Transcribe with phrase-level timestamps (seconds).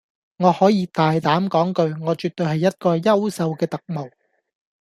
[0.39, 4.09] 我可以大膽講句，我絕對係一個優秀嘅特務